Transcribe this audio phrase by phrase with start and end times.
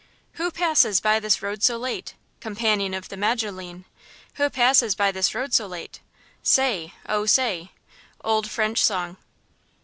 [0.41, 2.15] Who passes by this road so late?
[2.39, 3.85] Companion of the Majolaine!
[4.37, 5.99] Who passes by this road so late?
[6.41, 6.95] Say!
[7.07, 7.73] oh, say!
[8.21, 9.17] –OLD FRENCH SONG.